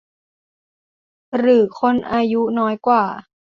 [1.37, 3.03] หรือคนอายุน้อยกว่า